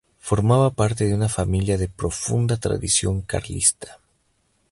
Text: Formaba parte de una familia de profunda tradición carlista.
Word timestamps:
Formaba 0.17 0.71
parte 0.71 1.05
de 1.05 1.13
una 1.13 1.29
familia 1.29 1.77
de 1.77 1.87
profunda 1.87 2.57
tradición 2.57 3.21
carlista. 3.21 3.99